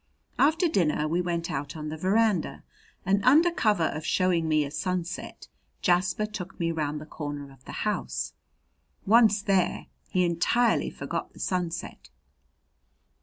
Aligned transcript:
After 0.39 0.67
dinner 0.67 1.07
we 1.07 1.21
went 1.21 1.51
out 1.51 1.75
on 1.77 1.89
the 1.89 1.95
veranda, 1.95 2.63
and 3.05 3.23
under 3.23 3.51
cover 3.51 3.83
of 3.83 4.03
showing 4.03 4.49
me 4.49 4.65
a 4.65 4.71
sunset 4.71 5.47
Jasper 5.83 6.25
took 6.25 6.59
me 6.59 6.71
round 6.71 6.99
the 6.99 7.05
corner 7.05 7.51
of 7.51 7.63
the 7.65 7.71
house. 7.85 8.33
Once 9.05 9.43
there, 9.43 9.85
he 10.09 10.25
entirely 10.25 10.89
forgot 10.89 11.33
the 11.33 11.39
sunset. 11.39 12.09